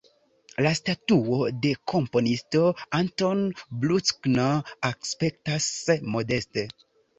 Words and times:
La 0.65 0.69
statuo 0.77 1.41
de 1.65 1.73
komponisto 1.93 2.63
Anton 3.01 3.45
Bruckner 3.85 4.75
aspektas 4.93 5.71
modeste. 6.19 6.69